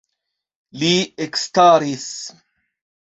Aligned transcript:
Li 0.83 0.89
ekstaris. 1.27 2.09